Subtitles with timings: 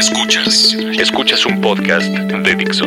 [0.00, 2.86] Escuchas, escuchas un podcast de Dixo.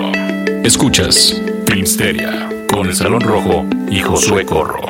[0.64, 4.82] Escuchas Filmsteria con el Salón Rojo y Josué Corro.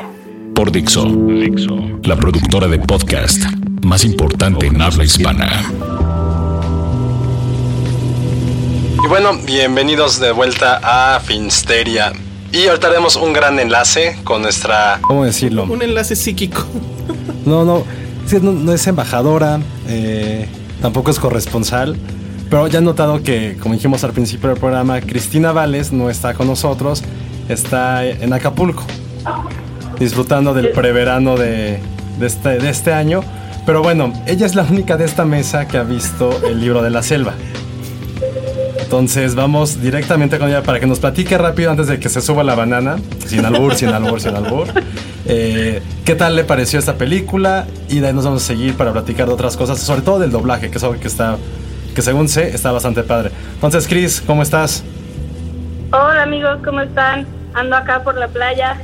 [0.54, 3.42] Por Dixo, Dixo, la productora de podcast
[3.82, 5.70] más importante en habla hispana.
[9.04, 12.14] Y bueno, bienvenidos de vuelta a Finsteria.
[12.52, 14.98] Y ahorita haremos un gran enlace con nuestra...
[15.02, 15.64] ¿Cómo decirlo?
[15.64, 16.64] Un enlace psíquico.
[17.44, 17.84] No, no,
[18.40, 20.48] no, no es embajadora, eh,
[20.84, 21.96] tampoco es corresponsal,
[22.50, 26.34] pero ya han notado que, como dijimos al principio del programa, Cristina Vales no está
[26.34, 27.02] con nosotros,
[27.48, 28.84] está en Acapulco,
[29.98, 31.78] disfrutando del preverano de,
[32.18, 33.22] de, este, de este año.
[33.64, 36.90] Pero bueno, ella es la única de esta mesa que ha visto el libro de
[36.90, 37.32] la selva.
[38.78, 42.44] Entonces vamos directamente con ella para que nos platique rápido antes de que se suba
[42.44, 44.68] la banana, sin albur, sin albur, sin albur.
[45.26, 47.66] Eh, ¿Qué tal le pareció esta película?
[47.88, 50.30] Y de ahí nos vamos a seguir para platicar de otras cosas, sobre todo del
[50.30, 51.38] doblaje, que es algo que está,
[51.94, 53.30] que según sé, está bastante padre.
[53.54, 54.84] Entonces, Chris, ¿cómo estás?
[55.92, 57.26] Hola amigos, ¿cómo están?
[57.54, 58.78] Ando acá por la playa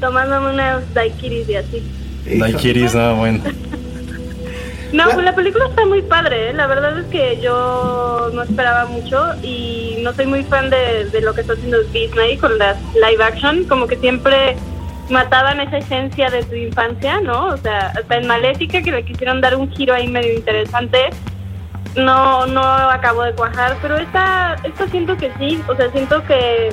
[0.00, 1.82] tomándome unos daiquiris y así.
[2.38, 3.42] Daiquiris, no, bueno.
[4.92, 6.52] No, pues la película está muy padre, ¿eh?
[6.52, 11.20] la verdad es que yo no esperaba mucho y no soy muy fan de, de
[11.20, 14.54] lo que está haciendo Disney con las live action, como que siempre
[15.10, 17.46] mataban esa esencia de tu infancia, ¿no?
[17.46, 21.10] O sea, hasta en Maléfica que le quisieron dar un giro ahí medio interesante,
[21.96, 26.70] no, no acabó de cuajar, pero esta, esta siento que sí, o sea, siento que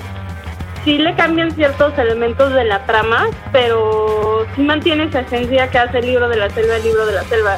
[0.83, 5.99] sí le cambian ciertos elementos de la trama, pero sí mantiene esa esencia que hace
[5.99, 7.57] el libro de la selva, el libro de la selva.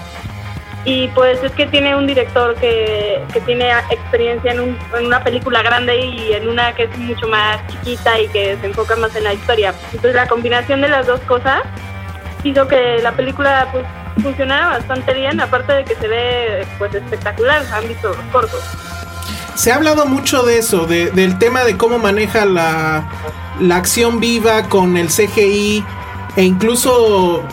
[0.85, 5.23] Y pues es que tiene un director que, que tiene experiencia en, un- en una
[5.23, 9.15] película grande y en una que es mucho más chiquita y que se enfoca más
[9.15, 9.73] en la historia.
[9.93, 11.61] Entonces la combinación de las dos cosas
[12.43, 13.85] hizo que la película pues
[14.21, 18.59] funcionara bastante bien, aparte de que se ve pues espectacular, han visto los cortos.
[19.55, 23.05] Se ha hablado mucho de eso, de- del tema de cómo maneja la,
[23.61, 25.85] la acción viva con el CGI
[26.35, 27.43] e incluso,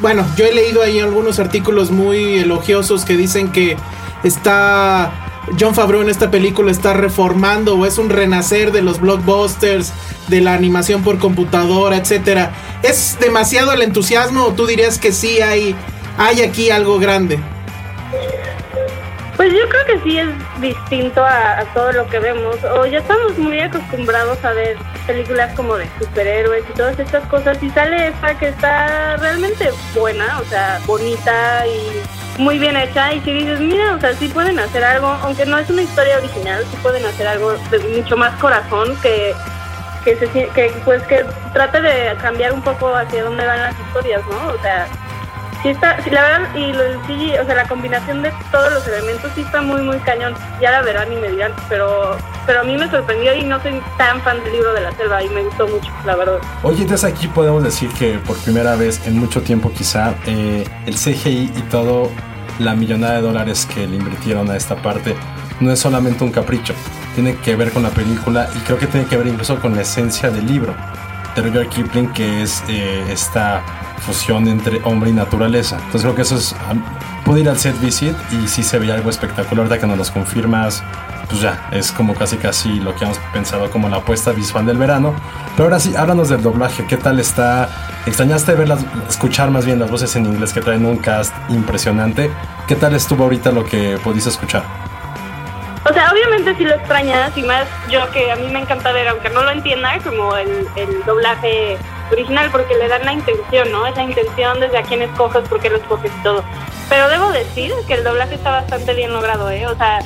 [0.00, 3.76] bueno, yo he leído ahí algunos artículos muy elogiosos que dicen que
[4.24, 5.12] está
[5.58, 9.92] John Favreau en esta película está reformando o es un renacer de los blockbusters,
[10.28, 12.52] de la animación por computadora, etcétera.
[12.82, 15.76] ¿Es demasiado el entusiasmo o tú dirías que sí hay,
[16.18, 17.38] hay aquí algo grande?
[19.36, 20.28] Pues yo creo que sí es
[20.60, 22.56] distinto a, a todo lo que vemos.
[22.76, 24.76] O ya estamos muy acostumbrados a ver
[25.06, 27.62] películas como de superhéroes y todas estas cosas.
[27.62, 33.12] Y sale esta que está realmente buena, o sea, bonita y muy bien hecha.
[33.12, 36.18] Y si dices, mira, o sea, sí pueden hacer algo, aunque no es una historia
[36.18, 39.34] original, sí pueden hacer algo de mucho más corazón que
[40.04, 44.20] que se que pues que trate de cambiar un poco hacia dónde van las historias,
[44.30, 44.52] ¿no?
[44.52, 44.86] O sea,
[45.64, 48.86] sí está, sí, la verdad, y lo CGI, o sea, la combinación de todos los
[48.86, 50.34] elementos sí está muy, muy cañón.
[50.60, 53.80] Ya la verán y me dirán, pero, pero a mí me sorprendió y no soy
[53.96, 56.38] tan fan del libro de la selva y me gustó mucho, la verdad.
[56.62, 60.94] Oye, entonces aquí podemos decir que por primera vez en mucho tiempo quizá eh, el
[60.96, 62.10] CGI y todo
[62.58, 65.16] la millonada de dólares que le invirtieron a esta parte
[65.60, 66.74] no es solamente un capricho,
[67.14, 69.82] tiene que ver con la película y creo que tiene que ver incluso con la
[69.82, 70.74] esencia del libro
[71.42, 73.62] Rudyard Kipling que es eh, esta
[74.04, 75.76] fusión entre hombre y naturaleza.
[75.76, 76.54] Entonces creo que eso es...
[77.24, 80.10] Pude ir al set visit y sí se veía algo espectacular, ahorita que nos los
[80.10, 80.82] confirmas,
[81.30, 84.76] pues ya, es como casi casi lo que hemos pensado como la apuesta visual del
[84.76, 85.14] verano.
[85.56, 87.70] Pero ahora sí, háblanos del doblaje, ¿qué tal está?
[88.04, 92.30] ¿Extrañaste ver las- escuchar más bien las voces en inglés que traen un cast impresionante?
[92.68, 94.83] ¿Qué tal estuvo ahorita lo que pudiste escuchar?
[95.86, 99.06] O sea, obviamente sí lo extrañas y más yo que a mí me encanta ver,
[99.08, 100.66] aunque no lo entienda, como el,
[101.04, 101.76] doblaje
[102.10, 103.86] original porque le dan la intención, ¿no?
[103.86, 106.42] Esa intención desde a quién escoges, por qué lo escoges y todo.
[106.88, 109.66] Pero debo decir que el doblaje está bastante bien logrado, ¿eh?
[109.66, 109.98] O sea,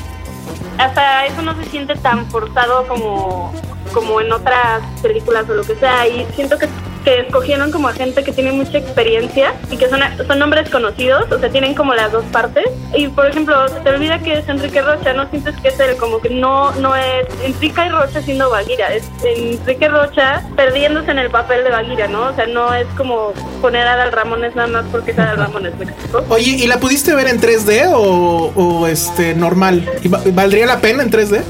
[0.79, 3.53] hasta eso no se siente tan forzado como,
[3.93, 6.09] como en otras películas o lo que sea.
[6.09, 6.69] Y siento que
[7.09, 11.25] que escogieron como a gente que tiene mucha experiencia y que son, son nombres conocidos,
[11.33, 12.67] o sea, tienen como las dos partes.
[12.95, 15.97] Y por ejemplo, se te olvida que es Enrique Rocha, no sientes que es él,
[15.97, 21.31] como que no, no es Enrique Rocha siendo Baguira, es Enrique Rocha perdiéndose en el
[21.31, 22.27] papel de Baguira, ¿no?
[22.27, 23.33] O sea, no es como
[23.63, 25.87] poner a Adal Ramones nada más porque es Adal Ramones, ¿me
[26.29, 29.91] Oye, ¿y la pudiste ver en 3D o, o este normal?
[30.03, 31.43] ¿Y ¿Valdría la pena en 3D?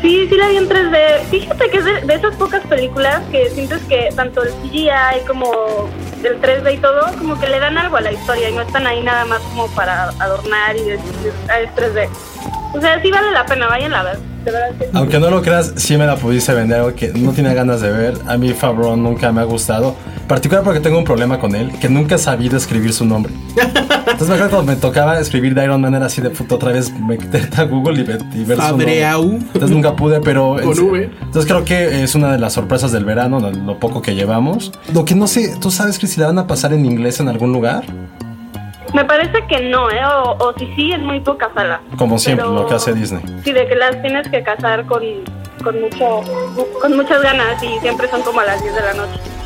[0.00, 1.24] Sí, sí la vi en 3D.
[1.30, 5.88] Fíjate que es de, esas pocas películas que sientes que tanto el CGI como
[6.22, 8.86] el 3D y todo, como que le dan algo a la historia y no están
[8.86, 12.08] ahí nada más como para adornar y decir, es 3D.
[12.74, 14.18] O sea, sí vale la pena, vayan a ver.
[14.94, 18.14] Aunque no lo creas, sí me la pudiste vender que no tenía ganas de ver.
[18.26, 19.94] A mí Favreau nunca me ha gustado.
[20.28, 23.32] Particular porque tengo un problema con él, que nunca he sabido escribir su nombre.
[23.56, 26.72] Entonces me acuerdo cuando me tocaba escribir de Iron Man era así de puto otra
[26.72, 28.20] vez meterte a Google y, ver,
[28.60, 29.02] su nombre.
[29.02, 30.60] Entonces nunca pude, pero...
[30.60, 34.70] Entonces creo que es una de las sorpresas del verano, lo poco que llevamos.
[34.92, 37.28] Lo que no sé, ¿tú sabes que si la van a pasar en inglés en
[37.28, 37.84] algún lugar?
[38.94, 40.00] Me parece que no, ¿eh?
[40.38, 41.80] O, si sí, es muy poca sala.
[41.96, 43.22] Como siempre, lo que hace Disney.
[43.44, 45.02] Sí, de que las tienes que casar con,
[45.62, 46.22] con, mucho,
[46.80, 49.37] con muchas ganas y siempre son como a las 10 de la noche.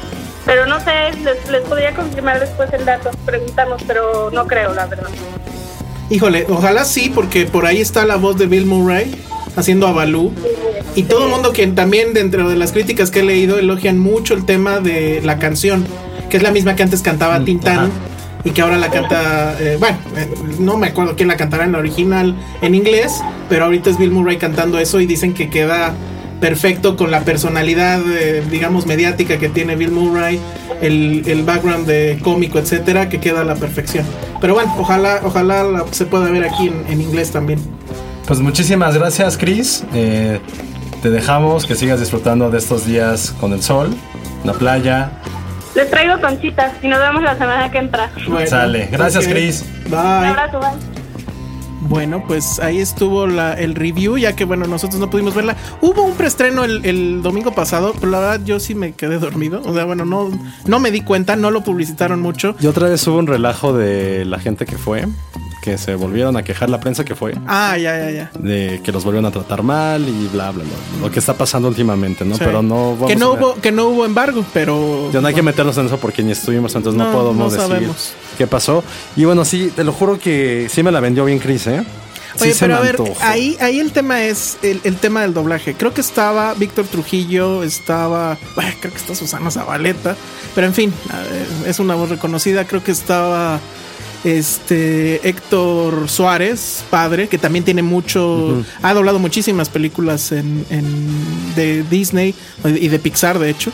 [0.45, 4.87] Pero no sé, les, les podría confirmar después el dato, preguntamos, pero no creo, la
[4.87, 5.11] verdad.
[6.11, 9.15] Híjole, ojalá sí, porque por ahí está la voz de Bill Murray
[9.57, 10.33] haciendo a Baloo.
[10.95, 14.35] Y todo el mundo que también dentro de las críticas que he leído elogian mucho
[14.35, 15.87] el tema de la canción,
[16.29, 17.91] que es la misma que antes cantaba mm, Tintán
[18.45, 20.29] y que ahora la canta, eh, bueno, eh,
[20.59, 24.11] no me acuerdo quién la cantará en la original en inglés, pero ahorita es Bill
[24.11, 25.95] Murray cantando eso y dicen que queda
[26.43, 30.39] perfecto con la personalidad, eh, digamos, mediática que tiene Bill Murray,
[30.83, 34.05] el, el background de cómico, etcétera, que queda a la perfección.
[34.41, 37.61] Pero bueno, ojalá, ojalá se pueda ver aquí en, en, inglés también.
[38.27, 39.85] Pues muchísimas gracias, Chris.
[39.93, 43.95] te dejamos que sigas disfrutando de estos días con el sol,
[44.45, 45.13] la playa,
[45.75, 48.11] les traigo conchitas y nos vemos la semana que entra.
[48.47, 48.89] Sale.
[48.91, 49.65] Gracias, Chris.
[49.85, 49.99] Bye.
[49.99, 50.92] Un abrazo, bye.
[51.89, 55.57] Bueno, pues ahí estuvo la, el review, ya que bueno, nosotros no pudimos verla.
[55.81, 59.63] Hubo un preestreno el, el, domingo pasado, pero la verdad yo sí me quedé dormido.
[59.65, 60.31] O sea, bueno, no,
[60.67, 62.55] no me di cuenta, no lo publicitaron mucho.
[62.61, 65.07] Y otra vez hubo un relajo de la gente que fue
[65.63, 67.35] que se volvieron a quejar la prensa que fue.
[67.47, 68.31] Ah, ya, ya, ya.
[68.39, 71.01] De que los volvieron a tratar mal y bla, bla, bla.
[71.01, 72.37] Lo que está pasando últimamente, ¿no?
[72.37, 75.11] Pero no que no hubo Que no hubo embargo, pero...
[75.13, 77.89] Ya no hay que meternos en eso porque ni estuvimos, entonces no, podemos decir
[78.37, 78.83] qué pasó.
[79.17, 81.85] Y bueno, sí, te lo juro que sí me la vendió bien Chris, ¿eh?
[82.41, 85.75] Oye, pero a ver, ahí, ahí el tema es el, el, tema del doblaje.
[85.75, 88.39] Creo que estaba Víctor Trujillo, estaba,
[88.81, 90.17] creo que está Susana Zabaleta,
[90.55, 90.93] pero en fin,
[91.67, 92.65] es una voz reconocida.
[92.65, 93.61] Creo que estaba
[94.25, 100.65] este Héctor Suárez, padre, que también tiene mucho, ha doblado muchísimas películas en,
[101.57, 102.35] de Disney
[102.65, 103.73] y de Pixar, de hecho.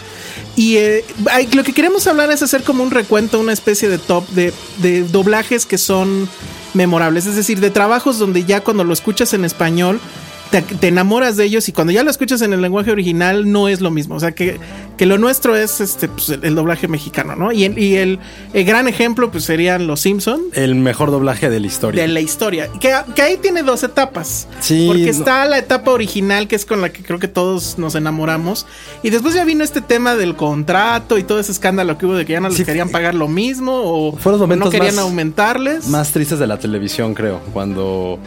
[0.57, 1.05] Y eh,
[1.53, 5.05] lo que queremos hablar es hacer como un recuento, una especie de top de, de
[5.05, 6.29] doblajes que son
[6.75, 10.01] memorables, es decir, de trabajos donde ya cuando lo escuchas en español
[10.51, 13.81] te, enamoras de ellos y cuando ya lo escuchas en el lenguaje original no es
[13.81, 14.15] lo mismo.
[14.15, 14.59] O sea, que,
[14.97, 17.53] que lo nuestro es este pues, el, doblaje mexicano, ¿no?
[17.53, 18.19] Y, el, y el,
[18.53, 20.41] gran ejemplo pues serían Los Simpson.
[20.55, 22.03] El mejor doblaje de la historia.
[22.03, 22.69] De la historia.
[22.81, 24.49] Que, que ahí tiene dos etapas.
[24.61, 24.87] Sí.
[24.87, 28.67] Porque está la etapa original que es con la que creo que todos nos enamoramos.
[29.03, 32.25] Y después ya vino este tema del contrato y todo ese escándalo que hubo de
[32.25, 35.89] que ya no les querían pagar lo mismo o, Fueron no querían aumentarles.
[35.89, 37.41] Más tristes de la televisión, creo.
[37.53, 38.19] Cuando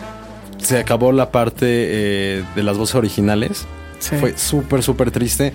[0.62, 3.66] se acabó la parte eh, de las voces originales.
[4.00, 5.54] Fue súper, súper triste.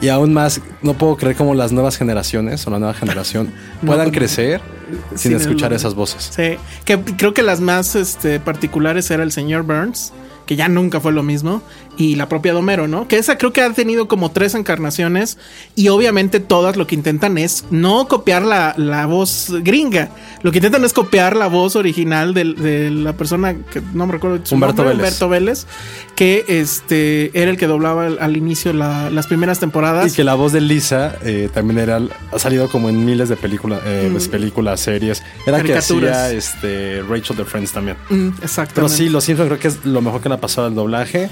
[0.00, 3.52] Y aún más, no puedo creer cómo las nuevas generaciones o la nueva generación
[3.86, 4.60] puedan crecer
[5.14, 6.30] sin, escuchar esas voces.
[6.34, 10.12] Sí, que creo que las más este, particulares era el señor Burns
[10.46, 11.62] que ya nunca fue lo mismo,
[11.96, 13.08] y la propia Domero, ¿no?
[13.08, 15.38] Que esa creo que ha tenido como tres encarnaciones
[15.74, 20.10] y obviamente todas lo que intentan es no copiar la, la voz gringa,
[20.44, 24.44] lo que intentan es copiar la voz original de, la persona que no me recuerdo
[24.44, 24.96] su Humberto, Vélez.
[24.96, 25.66] Humberto Vélez,
[26.16, 30.12] que este era el que doblaba al, inicio las primeras temporadas.
[30.12, 31.98] Y que la voz de Lisa eh, también era,
[32.30, 34.30] ha salido como en miles de películas, eh, mm.
[34.30, 35.22] películas, series.
[35.46, 37.96] Era que hacía este, Rachel de Friends también.
[38.10, 38.74] Mm, exacto.
[38.74, 41.30] Pero sí, lo siento, creo que es lo mejor que le ha pasado al doblaje.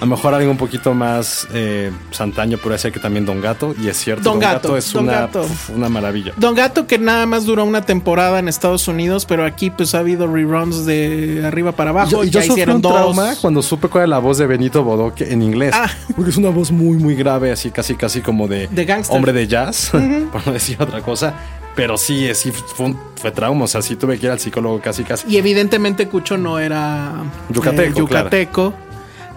[0.00, 3.74] A lo mejor alguien un poquito más eh, santaño puede ser que también Don Gato.
[3.80, 5.42] Y es cierto, Don Gato, es Don una, Gato.
[5.42, 6.32] pf, una maravilla.
[6.36, 10.00] Don Gato que nada más duró una temporada en Estados Unidos, pero aquí pues ha
[10.00, 12.10] habido reruns de arriba para abajo.
[12.10, 12.92] Yo, y yo ya sufrí hicieron un dos.
[12.92, 15.72] trauma cuando supe cuál era la voz de Benito Bodoque en inglés.
[15.74, 15.88] Ah.
[16.14, 19.46] Porque es una voz muy, muy grave, así casi, casi como de, De hombre de
[19.46, 19.90] jazz,
[20.32, 21.32] por no decir otra cosa.
[21.76, 23.64] Pero sí, sí fue, un- fue trauma.
[23.64, 25.26] O sea, sí tuve que ir al psicólogo casi, casi.
[25.28, 27.12] Y evidentemente Cucho no era
[27.48, 28.74] Yucateco, yucateco,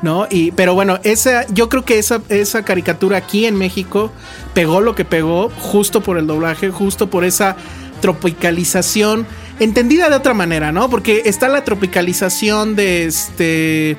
[0.01, 0.27] ¿no?
[0.29, 4.11] Y, pero bueno, esa, yo creo que esa, esa caricatura aquí en México
[4.53, 7.55] pegó lo que pegó, justo por el doblaje, justo por esa
[8.01, 9.25] tropicalización,
[9.59, 10.89] entendida de otra manera, ¿no?
[10.89, 13.97] Porque está la tropicalización de este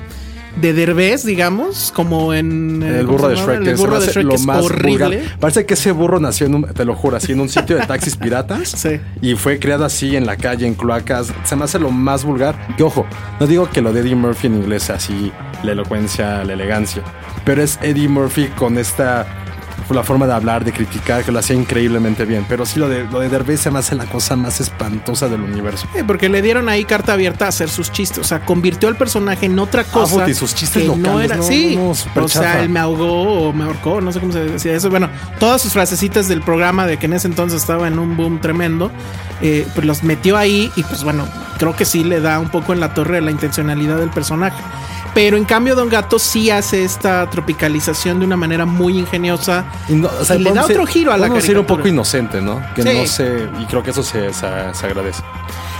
[0.61, 3.35] de Derbez, digamos, como en El ¿cómo burro de?
[3.35, 5.05] Shrek, El burro de Shrek lo es más horrible.
[5.17, 5.39] vulgar.
[5.39, 7.85] Parece que ese burro nació en un, te lo juro, así en un sitio de
[7.85, 8.69] taxis piratas.
[8.69, 8.99] Sí.
[9.21, 11.33] Y fue creado así en la calle, en cloacas.
[11.43, 12.55] Se me hace lo más vulgar.
[12.75, 13.05] Que ojo,
[13.39, 15.31] no digo que lo de Eddie Murphy en inglés sea así,
[15.63, 17.01] la elocuencia, la elegancia.
[17.45, 19.25] Pero es Eddie Murphy con esta
[19.95, 22.45] la forma de hablar, de criticar, que lo hacía increíblemente bien.
[22.47, 25.41] Pero sí, lo de, lo de Derbez se me hace la cosa más espantosa del
[25.41, 25.87] universo.
[26.07, 28.19] Porque le dieron ahí carta abierta a hacer sus chistes.
[28.19, 30.13] O sea, convirtió al personaje en otra cosa.
[30.13, 31.35] puta, y sus chistes que no locales, era.
[31.37, 31.75] no, sí.
[31.75, 34.43] no, no, súper o sea, él me ahogó o me ahorcó, no sé cómo se
[34.43, 34.89] decía eso.
[34.89, 38.39] Bueno, todas sus frasecitas del programa de que en ese entonces estaba en un boom
[38.41, 38.91] tremendo,
[39.41, 41.27] eh, pues los metió ahí y pues bueno,
[41.57, 44.61] creo que sí le da un poco en la torre la intencionalidad del personaje.
[45.13, 49.65] Pero en cambio, Don Gato sí hace esta tropicalización de una manera muy ingeniosa.
[49.87, 51.77] Y, no, o sea, Y le da otro giro a la podemos ser un caricatura.
[51.83, 52.61] poco inocente, ¿no?
[52.75, 52.89] Que Sí.
[52.97, 55.21] no sé, y creo que eso se, se, se agradece.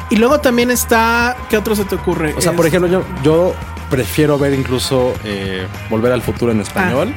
[0.09, 1.37] Y luego también está.
[1.49, 2.33] ¿Qué otro se te ocurre?
[2.35, 3.53] O sea, por Es- ejemplo, yo, yo
[3.91, 7.13] prefiero ver incluso eh, Volver al Futuro en español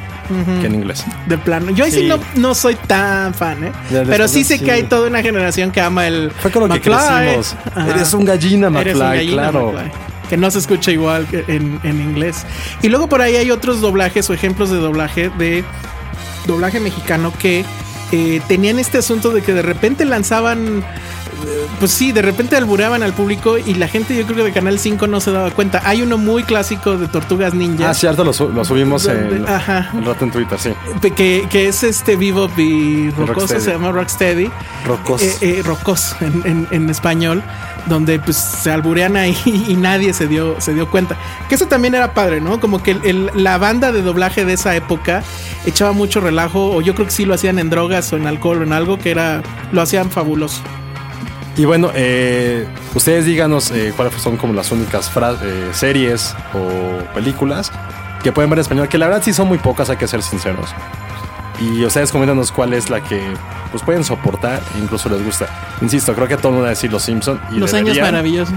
[0.61, 1.03] que en inglés.
[1.27, 1.71] De plano.
[1.71, 2.07] Yo ahí sí, Sí.
[2.07, 3.71] no, no soy tan fan, ¿eh?
[3.89, 4.63] Pero sí sé sí.
[4.63, 6.31] que hay toda una generación que ama el.
[6.31, 7.55] Fue con lo que crecimos.
[7.75, 7.89] Ajá.
[7.89, 9.71] Eres un gallina, Eres un McFly, gallina, claro.
[9.73, 9.91] McFly.
[10.29, 12.45] Que no se escucha igual que en, en inglés.
[12.81, 15.63] Y luego por ahí hay otros doblajes o ejemplos de doblaje de
[16.45, 17.65] doblaje mexicano que
[18.11, 20.83] eh, tenían este asunto de que de repente lanzaban.
[21.79, 24.79] Pues sí, de repente albureaban al público y la gente, yo creo que de Canal
[24.79, 25.81] 5 no se daba cuenta.
[25.85, 27.89] Hay uno muy clásico de Tortugas Ninja.
[27.89, 29.07] Ah, cierto, lo, lo subimos.
[29.47, 29.89] Ajá.
[29.93, 30.71] un rato en Twitter, sí.
[31.15, 34.49] que, que es este Bebop y Rocoso, se llama Rocksteady.
[34.85, 35.21] Rocos.
[35.21, 37.41] Eh, eh, Rocos en, en- en español,
[37.87, 41.17] donde pues se alburean ahí y nadie se dio, se dio cuenta.
[41.49, 42.59] Que eso también era padre, ¿no?
[42.59, 45.23] Como que el- el- la banda de doblaje de esa época
[45.65, 48.59] echaba mucho relajo, o yo creo que sí lo hacían en drogas o en alcohol
[48.61, 50.61] o en algo que era, lo hacían fabuloso.
[51.55, 55.11] Y bueno, eh, ustedes díganos eh, cuáles son como las únicas
[55.43, 57.71] eh, series o películas
[58.23, 60.23] que pueden ver en español, que la verdad sí son muy pocas, hay que ser
[60.23, 60.69] sinceros.
[61.59, 63.21] Y ustedes coméntanos cuál es la que
[63.71, 65.47] pues pueden soportar e incluso les gusta.
[65.81, 68.55] Insisto, creo que todo el mundo va a decir Los Simpson y Los años maravillosos.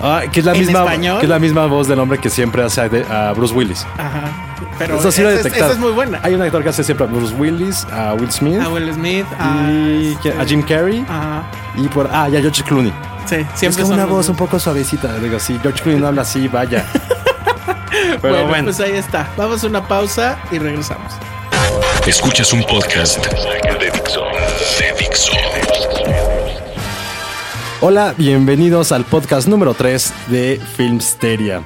[0.00, 0.84] Ah, que es la ¿En misma
[1.18, 3.86] que es la misma voz del hombre que siempre hace a, de- a Bruce Willis.
[3.98, 4.30] Ajá.
[4.78, 6.20] Pero Eso sí lo esa es- esa es muy buena.
[6.22, 9.26] Hay un actor que hace siempre a Bruce Willis, a Will Smith A Will Smith,
[9.38, 10.38] a, y ¿quién?
[10.38, 11.44] a este, Jim Carrey Ajá.
[11.76, 12.92] y por ah, y a George Clooney.
[13.26, 15.16] Sí, Es siempre como son una voz un poco suavecita.
[15.18, 16.84] Digo, sí, George Clooney no habla así, vaya.
[18.20, 19.28] Pero bueno, bueno, pues ahí está.
[19.36, 21.12] Vamos a una pausa y regresamos.
[22.06, 24.24] Escuchas un podcast de Dixo.
[24.78, 25.32] De Dixo.
[27.80, 31.62] Hola, bienvenidos al podcast número 3 de Filmsteria.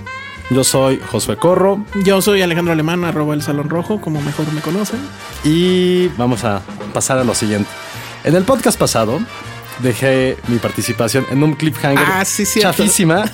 [0.50, 4.60] Yo soy Josué Corro Yo soy Alejandro Alemán, arroba el Salón Rojo, como mejor me
[4.60, 5.00] conocen.
[5.44, 6.62] y vamos a
[6.92, 7.68] pasar a lo siguiente.
[8.24, 9.20] En el podcast pasado
[9.80, 13.30] dejé mi participación en un cliffhanger Ah, sí, chafísima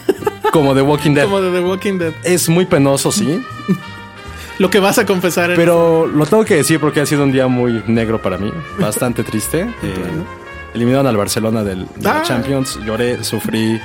[0.52, 1.24] como The Walking Dead.
[1.24, 2.12] Como de The Walking Dead.
[2.24, 3.42] Es muy penoso, sí,
[4.58, 7.32] Lo que vas a confesar en pero lo tengo que decir porque ha sido un
[7.32, 9.62] día muy negro para mí, bastante triste.
[9.82, 12.22] Eh, eliminaron al Barcelona del, de la Ah.
[12.24, 13.80] Champions, lloré, sufrí.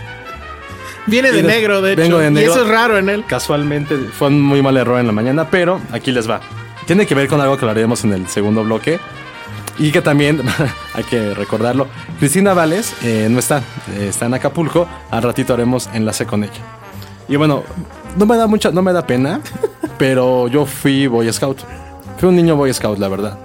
[1.08, 2.02] Viene de negro, de hecho.
[2.02, 2.50] vengo de negro.
[2.50, 3.24] Y eso es raro en él.
[3.28, 6.40] Casualmente fue un muy mal error en la mañana, pero aquí les va.
[6.86, 9.00] Tiene que ver con algo que hablaremos en el segundo bloque.
[9.78, 10.42] Y que también,
[10.94, 11.88] hay que recordarlo,
[12.20, 13.60] Cristina Vales eh, no está,
[13.96, 14.88] eh, está en Acapulco.
[15.10, 16.62] Al ratito haremos enlace con ella.
[17.30, 17.64] Y bueno,
[18.18, 19.40] no me da mucha, no me da pena,
[19.98, 21.60] pero yo fui Boy Scout.
[22.18, 23.38] Fui un niño Boy Scout, la verdad.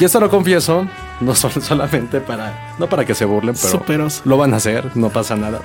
[0.00, 0.86] Y esto lo confieso,
[1.20, 4.22] no sol- solamente para, no para que se burlen, pero Superoso.
[4.24, 5.60] lo van a hacer, no pasa nada.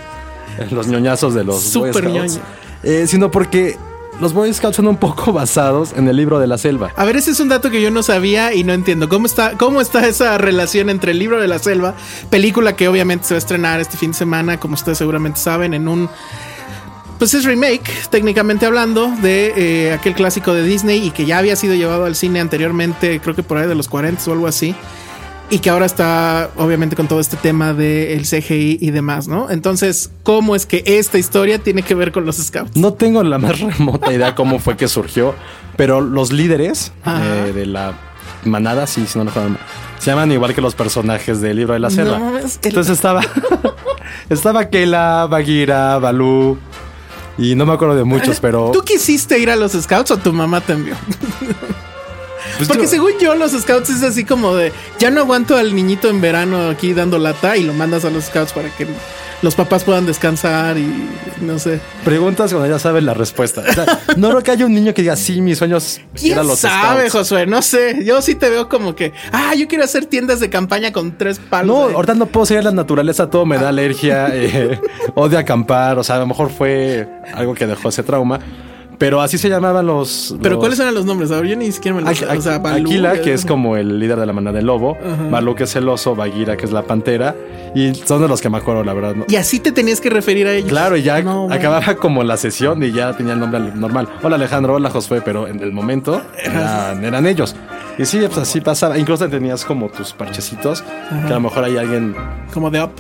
[0.72, 2.40] Los ñoñazos de los Boy Súper Scouts.
[2.84, 3.78] Eh, sino porque
[4.20, 6.92] los Boy Scouts son un poco basados en el libro de la selva.
[6.96, 9.10] A ver, ese es un dato que yo no sabía y no entiendo.
[9.10, 11.96] ¿Cómo está, cómo está esa relación entre el libro de la selva,
[12.30, 15.74] película que obviamente se va a estrenar este fin de semana, como ustedes seguramente saben,
[15.74, 16.10] en un.
[17.18, 21.56] Pues es remake, técnicamente hablando, de eh, aquel clásico de Disney y que ya había
[21.56, 24.76] sido llevado al cine anteriormente, creo que por ahí de los 40 o algo así.
[25.54, 29.52] Y que ahora está obviamente con todo este tema del CGI y demás, ¿no?
[29.52, 32.76] Entonces, ¿cómo es que esta historia tiene que ver con los scouts?
[32.76, 35.36] No tengo la más remota idea cómo fue que surgió,
[35.78, 37.94] pero los líderes eh, de la
[38.46, 39.58] manada, sí, si no recuerdo,
[40.00, 42.18] se llaman igual que los personajes del libro de la selva.
[42.18, 43.22] No, es que- Entonces estaba,
[44.32, 46.58] estaba Kela, Bagheera, Balú,
[47.38, 48.72] y no me acuerdo de muchos, pero...
[48.74, 50.96] ¿Tú quisiste ir a los scouts o tu mamá te envió?
[52.58, 56.10] pues, Porque según yo, los scouts es así como de ya no aguanto al niñito
[56.10, 58.88] en verano aquí dando lata y lo mandas a los scouts para que
[59.42, 60.90] los papás puedan descansar y
[61.42, 61.82] no sé.
[62.06, 63.62] Preguntas cuando ya sabes la respuesta.
[63.70, 66.48] O sea, no creo que haya un niño que diga, sí, mis sueños ¿Quién eran
[66.48, 67.12] los sabe, scouts".
[67.30, 67.46] Josué?
[67.46, 68.06] No sé.
[68.06, 71.40] Yo sí te veo como que, ah, yo quiero hacer tiendas de campaña con tres
[71.40, 71.76] palos.
[71.78, 74.80] No, de- ahorita no puedo seguir la naturaleza, todo me da alergia, eh,
[75.16, 78.40] odio acampar, o sea, a lo mejor fue algo que dejó ese trauma,
[79.04, 80.34] pero así se llamaban los...
[80.42, 81.30] Pero los- ¿cuáles eran los nombres?
[81.32, 83.76] A ver, yo ni siquiera me los Aqu- O sea, Balú, Aquila, que es como
[83.76, 84.98] el líder de la manada del lobo,
[85.30, 87.36] Balú, que es el oso, Bagheera, que es la pantera,
[87.76, 89.14] y son de los que me acuerdo, la verdad.
[89.16, 89.26] ¿no?
[89.28, 90.70] Y así te tenías que referir a ellos.
[90.70, 94.08] Claro, y ya No, acababa como la sesión y ya tenía el nombre normal.
[94.22, 97.58] Hola Alejandro, hola Josué, pero en el momento eran, eran ellos.
[97.98, 98.98] Y sí, pues así pasaba.
[98.98, 102.16] Incluso tenías como tus parchecitos, que a lo mejor hay alguien...
[102.54, 102.92] Como de up.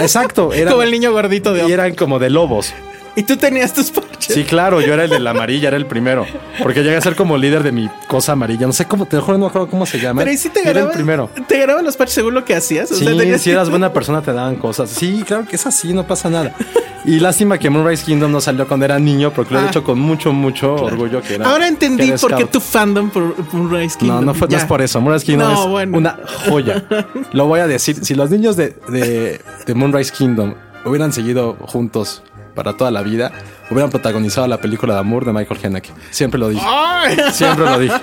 [0.00, 1.70] Exacto, eran, como el niño gordito de y up.
[1.70, 2.74] eran como de lobos.
[3.16, 4.34] Y tú tenías tus parches.
[4.34, 6.26] Sí, claro, yo era el de la amarilla, era el primero.
[6.62, 8.66] Porque llegué a ser como líder de mi cosa amarilla.
[8.66, 10.20] No sé cómo, te juro, no me acuerdo cómo se llama.
[10.20, 10.94] Pero ¿y si te Era el ganaban?
[10.94, 11.30] primero.
[11.48, 12.90] Te ganaban los parches según lo que hacías.
[12.92, 14.90] O Sí, sea, tenías si eras buena persona te daban cosas.
[14.90, 16.54] Sí, claro que es así, no pasa nada.
[17.02, 19.68] Y lástima que Moonrise Kingdom no salió cuando era niño, porque lo he Ah.
[19.68, 21.46] hecho con mucho, mucho orgullo que era.
[21.50, 24.16] Ahora entendí por qué tu fandom por, por Rise Kingdom.
[24.20, 25.00] No, no, fue, no es por eso.
[25.00, 25.96] Moonrise Kingdom No, es bueno.
[25.96, 26.18] una
[26.50, 26.84] joya.
[27.32, 28.04] Lo voy a decir.
[28.04, 30.52] Si los niños de, de, de Moonrise Kingdom
[30.84, 32.22] hubieran seguido juntos
[32.54, 33.32] para toda la vida,
[33.70, 35.90] hubieran protagonizado la película de amor de Michael Haneke.
[36.10, 36.64] Siempre lo dije.
[36.66, 37.16] Ay.
[37.32, 37.94] Siempre lo dije.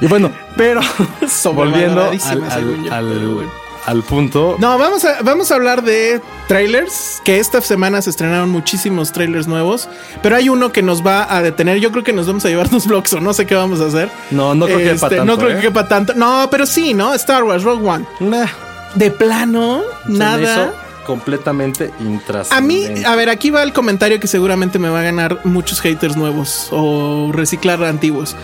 [0.00, 0.80] Y bueno, pero
[1.54, 2.02] volviendo
[2.90, 3.42] al,
[3.86, 4.56] al- punto.
[4.58, 9.46] No, vamos a, vamos a hablar de trailers, que esta semana se estrenaron muchísimos trailers
[9.46, 9.88] nuevos,
[10.22, 11.78] pero hay uno que nos va a detener.
[11.78, 13.86] Yo creo que nos vamos a llevar dos blogs o no sé qué vamos a
[13.86, 14.10] hacer.
[14.32, 15.54] No, no creo que quepa Este, tanto, No creo ¿eh?
[15.56, 16.14] que quepa tanto.
[16.14, 17.14] No, pero sí, ¿no?
[17.14, 18.04] Star Wars, Rogue One.
[18.20, 18.46] Nah,
[18.94, 20.72] De plano, nada.
[21.06, 23.06] Completamente A mí, intrascendente.
[23.06, 26.68] a ver, aquí va el comentario que seguramente me va a ganar muchos haters nuevos
[26.72, 28.36] o reciclar antiguos.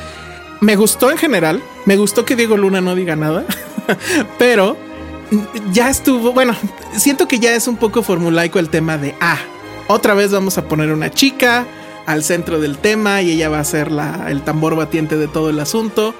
[0.61, 3.45] Me gustó en general, me gustó que Diego Luna no diga nada,
[4.39, 4.77] pero
[5.73, 6.55] ya estuvo, bueno,
[6.97, 9.39] siento que ya es un poco formulaico el tema de, ah,
[9.89, 11.67] otra vez vamos a poner una chica
[12.07, 15.51] al centro del tema y ella va a ser la, el tambor batiente de todo
[15.51, 16.15] el asunto.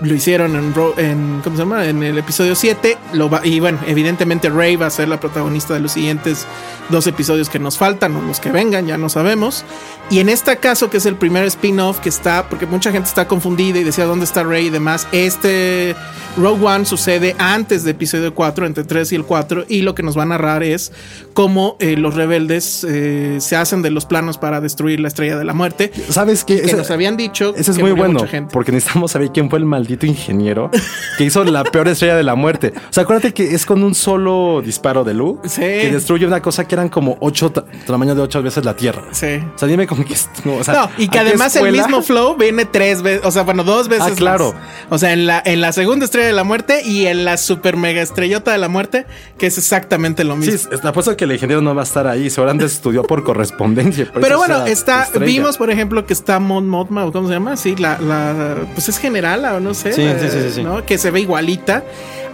[0.00, 1.84] Lo hicieron en, en ¿cómo se llama?
[1.86, 2.96] En el episodio 7.
[3.14, 6.46] Lo va- y bueno, evidentemente Rey va a ser la protagonista de los siguientes
[6.88, 9.64] dos episodios que nos faltan o los que vengan, ya no sabemos.
[10.10, 13.26] Y en este caso, que es el primer spin-off que está, porque mucha gente está
[13.28, 15.06] confundida y decía dónde está Rey y demás.
[15.12, 15.94] Este
[16.36, 19.64] Rogue One sucede antes de episodio 4, entre 3 y el 4.
[19.68, 20.92] Y lo que nos va a narrar es
[21.34, 25.44] cómo eh, los rebeldes eh, se hacen de los planos para destruir la estrella de
[25.44, 25.90] la muerte.
[26.08, 26.62] ¿Sabes qué?
[26.62, 27.52] Que nos habían dicho.
[27.56, 28.50] Ese es que muy bueno, gente.
[28.52, 30.70] porque necesitamos saber quién fue el maldito ingeniero
[31.16, 32.74] que hizo la peor estrella de la muerte.
[32.76, 35.62] O sea, acuérdate que es con un solo disparo de luz Sí.
[35.62, 39.04] que destruye una cosa que eran como ocho, ta- tamaño de ocho veces la Tierra.
[39.12, 39.40] Sí.
[39.54, 40.12] O sea, dime como que...
[40.12, 43.00] es- no, o sea, No, y que ¿a qué además el mismo flow viene tres
[43.02, 44.08] veces, o sea, bueno, dos veces.
[44.12, 44.52] Ah, claro.
[44.52, 44.62] más.
[44.90, 47.76] O sea, en la, en la segunda estrella de la muerte y en la super
[47.78, 49.06] mega estrellota de la muerte,
[49.38, 50.56] que es exactamente lo mismo.
[50.56, 52.28] Sí, es- apuesto que el ingeniero no va a estar ahí.
[52.30, 54.12] Seguramente estudió por correspondencia.
[54.12, 55.26] por Pero bueno, es la está, estrella.
[55.26, 58.98] vimos por ejemplo que está Mon Mothma, cómo se llama, sí, la, la, pues es
[58.98, 60.62] general o no Sí, eh, sí, sí.
[60.62, 60.84] ¿no?
[60.84, 61.84] Que se ve igualita,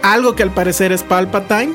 [0.01, 1.73] algo que al parecer es Palpatine.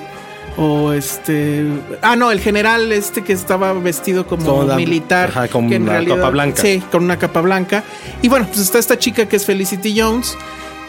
[0.56, 1.64] O este.
[2.02, 5.28] Ah, no, el general este que estaba vestido como militar.
[5.30, 6.61] ajá, con que en la realidad- capa blanca.
[6.62, 7.85] Sí, con una capa blanca.
[8.20, 10.37] Y bueno, pues está esta chica que es Felicity Jones.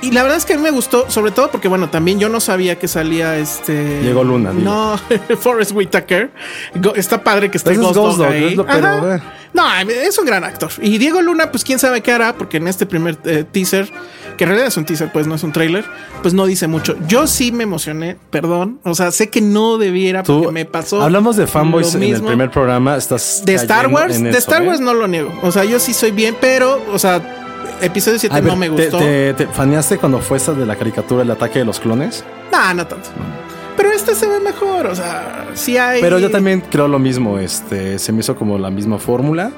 [0.01, 2.27] Y la verdad es que a mí me gustó, sobre todo porque, bueno, también yo
[2.27, 4.01] no sabía que salía este.
[4.01, 4.51] Diego Luna.
[4.51, 4.99] No,
[5.39, 6.31] Forrest Whitaker.
[6.75, 8.43] Go- Está padre que esté Ghost Dog Ghost Dog, ahí.
[8.45, 9.21] es lo- pero.
[9.53, 10.71] No, es un gran actor.
[10.81, 13.91] Y Diego Luna, pues quién sabe qué hará, porque en este primer eh, teaser,
[14.37, 15.83] que en realidad es un teaser, pues no es un trailer,
[16.21, 16.95] pues no dice mucho.
[17.07, 18.79] Yo sí me emocioné, perdón.
[18.83, 21.01] O sea, sé que no debiera, Tú- porque me pasó.
[21.01, 22.95] Hablamos de fanboys en el primer programa.
[22.95, 24.67] Estás De Star Wars, de Star ¿eh?
[24.67, 25.31] Wars no lo niego.
[25.43, 27.21] O sea, yo sí soy bien, pero, o sea,
[27.81, 28.99] episodio 7 A ver, no me ¿te- gustó.
[28.99, 32.23] Te, te faneaste cuando fue esta de la caricatura El ataque de los clones?
[32.53, 33.09] No, no tanto.
[33.77, 36.01] Pero este se ve mejor, o sea, sí hay.
[36.01, 37.39] Pero yo también creo lo mismo.
[37.39, 39.51] Este se me hizo como la misma fórmula.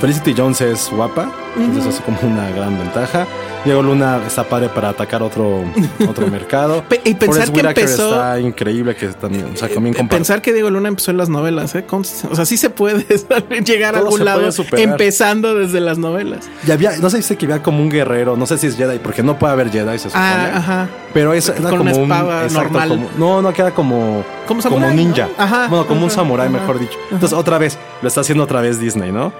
[0.00, 3.26] Felicity Jones es guapa, entonces es como una gran ventaja.
[3.66, 5.62] Diego Luna está padre para atacar otro,
[6.08, 6.82] otro mercado.
[6.88, 10.08] Pe- y pensar Forrest que Whitaker empezó- está increíble, que también, o sea, también compar-
[10.08, 11.84] Pensar que Diego Luna empezó en las novelas, ¿eh?
[11.90, 12.02] O
[12.34, 13.04] sea, sí se puede
[13.66, 16.48] llegar a Todo algún se lado empezando desde las novelas.
[16.66, 18.76] Y había, no sé si sé que había como un guerrero, no sé si es
[18.78, 20.24] Jedi, porque no puede haber Jedi, se supone.
[20.24, 20.88] Ah, ajá.
[21.12, 22.88] Pero eso era Con como una un espada normal.
[22.88, 25.26] como- no, no, que era como Como samurái, ninja.
[25.36, 25.44] ¿no?
[25.44, 26.56] Ajá, Bueno, como un ajá, samurái, ajá.
[26.58, 26.96] mejor dicho.
[27.10, 29.32] Entonces, otra vez, lo está haciendo otra vez Disney, ¿no?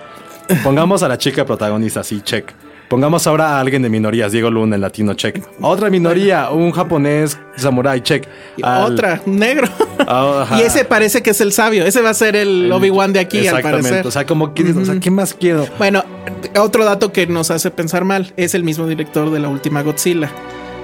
[0.62, 2.52] Pongamos a la chica protagonista, sí, check.
[2.88, 5.40] Pongamos ahora a alguien de minorías, Diego Luna, el latino, check.
[5.60, 8.26] Otra minoría, un japonés samurái, check.
[8.62, 9.68] Al- Otra, negro.
[10.12, 11.84] Ah, y ese parece que es el sabio.
[11.84, 13.82] Ese va a ser el, Obi-Wan de aquí, al Exactamente.
[13.90, 14.06] parecer.
[14.06, 15.66] O sea, como que, o sea, ¿qué más quiero?
[15.78, 16.02] Bueno,
[16.58, 20.28] otro dato que nos hace pensar mal es el mismo director de la última Godzilla.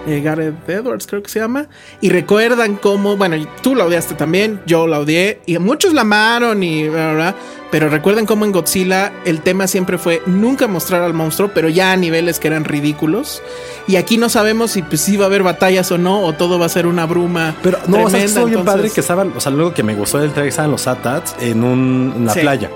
[0.06, 1.66] Eh, Gareth Edwards, creo que se llama.
[2.00, 6.62] Y recuerdan cómo, bueno, tú la odiaste también, yo la odié, y muchos la amaron,
[6.62, 7.34] y bla, bla, bla,
[7.70, 11.92] pero recuerden cómo en Godzilla el tema siempre fue nunca mostrar al monstruo, pero ya
[11.92, 13.42] a niveles que eran ridículos.
[13.88, 16.58] Y aquí no sabemos si pues, sí va a haber batallas o no, o todo
[16.58, 17.54] va a ser una bruma.
[17.62, 19.82] Pero no, o sea, tremenda, estuvo bien entonces- padre que estaban, o sea, luego que
[19.82, 22.40] me gustó del trailer estaban los ATATs en, un, en la Sí.
[22.40, 22.70] playa.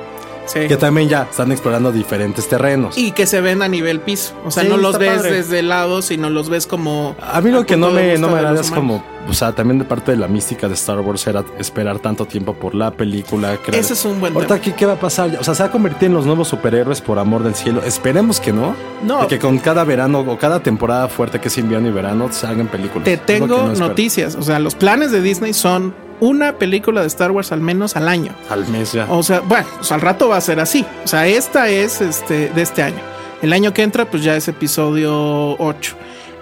[0.52, 0.66] Sí.
[0.66, 2.98] Que también ya están explorando diferentes terrenos.
[2.98, 4.34] Y que se ven a nivel piso.
[4.44, 5.32] O sea, Sí, no los ves padre.
[5.32, 7.14] desde el lado, sino los ves como.
[7.20, 9.84] A mí lo que no me, no me agrada es como, o sea, también de
[9.84, 13.56] parte de la mística de Star Wars era esperar tanto tiempo por la película.
[13.64, 14.64] crear- Ese es un buen Ahorita, tema.
[14.64, 15.36] ¿qué, ¿qué va a pasar?
[15.40, 17.82] O sea, ¿se va a convertir en los nuevos superhéroes por amor del cielo?
[17.84, 18.74] Esperemos que no.
[19.04, 19.28] No.
[19.28, 22.66] Que con cada verano o cada temporada fuerte que es invierno y verano se hagan
[22.66, 23.04] películas.
[23.04, 24.34] Te tengo no noticias.
[24.34, 28.08] O sea, los planes de Disney son una película de Star Wars al menos al
[28.08, 28.32] año.
[28.48, 29.06] Al mes ya.
[29.10, 30.84] O sea, bueno, pues al rato va a ser así.
[31.04, 33.00] O sea, esta es este de este año.
[33.42, 35.96] El año que entra, pues ya es episodio 8.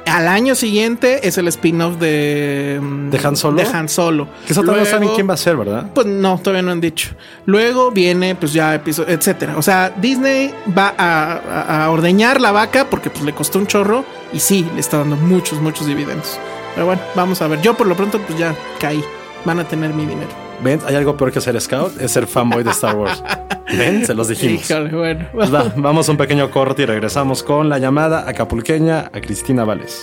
[0.06, 3.62] Al año siguiente es el spin-off de, mm, ¿De Han Solo?
[3.62, 4.26] De Han Solo.
[4.46, 5.90] Que eso todavía no saben quién va a ser, ¿verdad?
[5.94, 7.10] Pues no, todavía no han dicho.
[7.44, 9.58] Luego viene, pues ya episodio, etcétera.
[9.58, 13.66] O sea, Disney va a, a- a ordeñar la vaca porque pues le costó un
[13.66, 16.38] chorro y sí, le está dando muchos, muchos dividendos.
[16.74, 17.60] Pero bueno, vamos a ver.
[17.60, 19.04] Yo por lo pronto pues ya caí.
[19.48, 20.28] Van a tener mi dinero.
[20.62, 20.78] ¿Ven?
[20.86, 23.22] Hay algo peor que ser scout, es ser fanboy de Star Wars.
[23.78, 24.04] ¿Ven?
[24.04, 24.70] Se los dijimos.
[24.70, 25.26] Híjole, bueno.
[25.32, 29.64] Pues va, vamos a un pequeño corte y regresamos con la llamada acapulqueña a Cristina
[29.64, 30.02] Vales.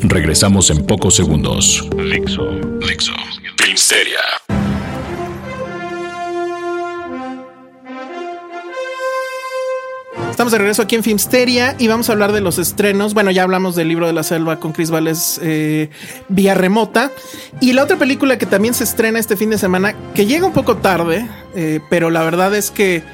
[0.00, 1.88] Regresamos en pocos segundos.
[1.96, 2.50] Dixo.
[3.56, 4.18] Filmsteria.
[10.42, 13.14] Estamos de regreso aquí en Filmsteria y vamos a hablar de los estrenos.
[13.14, 15.88] Bueno, ya hablamos del libro de la selva con Chris Vales eh,
[16.28, 17.12] vía remota.
[17.60, 20.52] Y la otra película que también se estrena este fin de semana, que llega un
[20.52, 23.04] poco tarde, eh, pero la verdad es que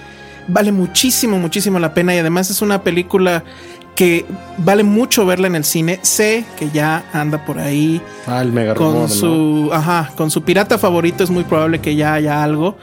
[0.47, 2.14] vale muchísimo, muchísimo la pena.
[2.14, 3.45] Y además es una película
[3.95, 4.25] que
[4.57, 6.01] vale mucho verla en el cine.
[6.01, 9.14] Sé que ya anda por ahí Ah, el mega con rumor, ¿no?
[9.14, 12.79] su, ajá, con su pirata favorito es muy probable que ya haya algo.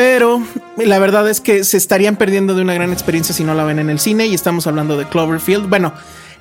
[0.00, 0.42] Pero
[0.78, 3.78] la verdad es que se estarían perdiendo de una gran experiencia si no la ven
[3.78, 5.68] en el cine y estamos hablando de Cloverfield.
[5.68, 5.92] Bueno,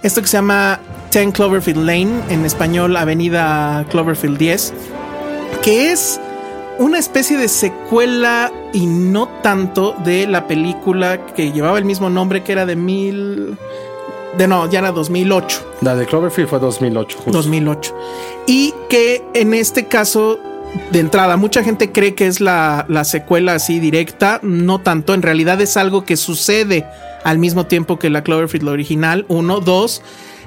[0.01, 0.79] esto que se llama
[1.11, 4.73] 10 Cloverfield Lane, en español Avenida Cloverfield 10,
[5.61, 6.21] que es
[6.77, 12.45] una especie de secuela y no tanto de la película que llevaba el mismo nombre
[12.45, 13.57] que era de mil...
[14.37, 15.71] De no, ya era 2008.
[15.81, 17.31] La de Cloverfield fue 2008, justo.
[17.33, 17.93] 2008.
[18.47, 20.39] Y que en este caso,
[20.91, 25.21] de entrada, mucha gente cree que es la, la secuela así directa, no tanto, en
[25.21, 26.85] realidad es algo que sucede
[27.23, 30.01] al mismo tiempo que la Cloverfield la original, uno, dos,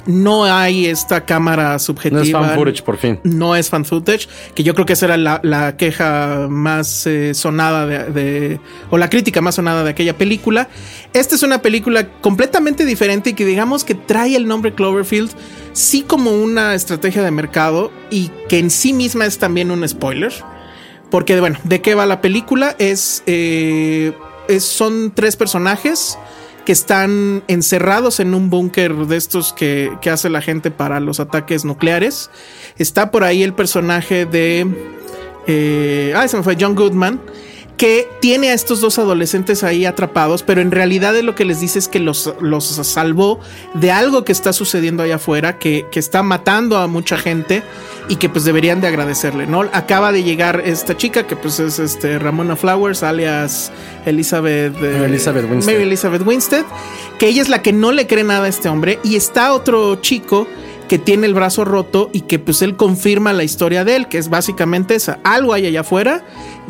[0.06, 2.20] no hay esta cámara subjetiva.
[2.20, 3.20] No es fan footage, por fin.
[3.24, 7.34] No es fan footage, que yo creo que esa era la, la queja más eh,
[7.34, 8.60] sonada de, de-
[8.90, 10.68] o la crítica más sonada de aquella película.
[11.12, 15.30] Esta es una película completamente diferente y que digamos que trae el nombre Cloverfield
[15.72, 20.32] sí como una estrategia de mercado y que en sí misma es también un spoiler.
[21.10, 22.74] Porque, bueno, ¿de qué va la película?
[22.78, 24.12] Es, eh,
[24.48, 26.18] es- son tres personajes
[26.64, 31.20] que están encerrados en un búnker de estos que, que hace la gente para los
[31.20, 32.30] ataques nucleares.
[32.78, 34.66] Está por ahí el personaje de...
[35.46, 37.20] eh, ah, se me fue John Goodman.
[37.82, 41.58] Que tiene a estos dos adolescentes ahí atrapados, pero en realidad de lo que les
[41.58, 43.40] dice es que los, los salvó
[43.74, 47.64] de algo que está sucediendo allá afuera, que, que está matando a mucha gente
[48.08, 49.62] y que pues deberían de agradecerle, ¿no?
[49.72, 53.72] Acaba de llegar esta chica que pues es este Ramona Flowers, alias
[54.06, 55.74] Elizabeth, eh, Elizabeth Winstead.
[55.74, 56.64] Mary Elizabeth Winstead,
[57.18, 59.96] que ella es la que no le cree nada a este hombre y está otro
[59.96, 60.46] chico
[60.92, 64.18] que tiene el brazo roto y que pues él confirma la historia de él, que
[64.18, 66.22] es básicamente esa, algo hay allá afuera,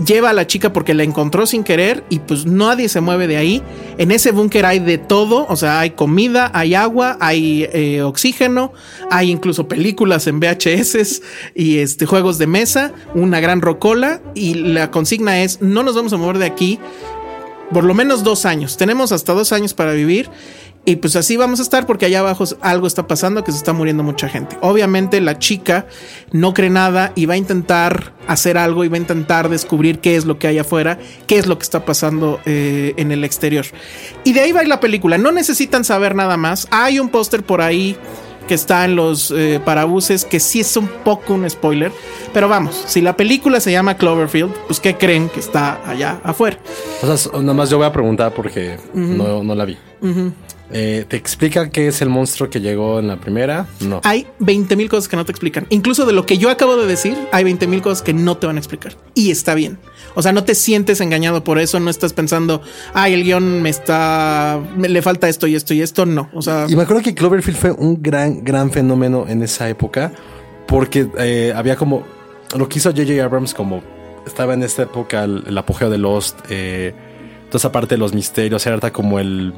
[0.06, 3.37] lleva a la chica porque la encontró sin querer y pues nadie se mueve de
[3.37, 3.64] ahí,
[3.98, 8.72] en ese búnker hay de todo, o sea, hay comida, hay agua, hay eh, oxígeno,
[9.11, 11.20] hay incluso películas en VHS
[11.56, 16.12] y este, juegos de mesa, una gran rocola y la consigna es no nos vamos
[16.12, 16.78] a mover de aquí
[17.72, 18.76] por lo menos dos años.
[18.76, 20.28] Tenemos hasta dos años para vivir.
[20.85, 23.73] Y pues así vamos a estar porque allá abajo algo está pasando que se está
[23.73, 24.57] muriendo mucha gente.
[24.62, 25.87] Obviamente la chica
[26.33, 30.16] no cree nada y va a intentar hacer algo y va a intentar descubrir qué
[30.16, 33.64] es lo que hay afuera, qué es lo que está pasando eh, en el exterior.
[34.25, 35.18] Y de ahí va la película.
[35.18, 36.66] No necesitan saber nada más.
[36.71, 37.97] Hay un póster por ahí
[38.47, 41.92] que está en los eh, parabuses, que sí es un poco un spoiler.
[42.33, 46.59] Pero vamos, si la película se llama Cloverfield, pues ¿qué creen que está allá afuera?
[47.03, 49.79] O sea, nada más yo voy a preguntar porque no, no, la vi.
[50.72, 53.66] Eh, ¿Te explica qué es el monstruo que llegó en la primera?
[53.80, 54.00] No.
[54.04, 55.66] Hay 20 mil cosas que no te explican.
[55.68, 58.46] Incluso de lo que yo acabo de decir, hay 20 mil cosas que no te
[58.46, 58.96] van a explicar.
[59.14, 59.78] Y está bien.
[60.14, 62.62] O sea, no te sientes engañado por eso, no estás pensando,
[62.94, 66.30] ay, el guion me está, me, le falta esto y esto y esto, no.
[66.32, 70.12] O sea, y me acuerdo que Cloverfield fue un gran, gran fenómeno en esa época,
[70.66, 72.04] porque eh, había como,
[72.56, 73.22] lo que hizo J.J.
[73.22, 73.82] Abrams como,
[74.26, 76.94] estaba en esta época el, apogeo de Lost, eh,
[77.48, 79.52] toda esa parte de los misterios, era como el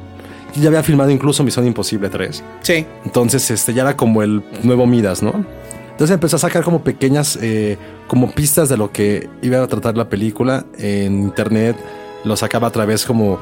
[0.61, 2.43] ya había filmado incluso Misión Imposible 3.
[2.61, 2.85] Sí.
[3.03, 5.45] Entonces, este ya era como el nuevo Midas, ¿no?
[5.91, 9.95] Entonces empezó a sacar como pequeñas, eh, como pistas de lo que iba a tratar
[9.95, 11.77] la película en internet.
[12.25, 13.39] Lo sacaba a través como,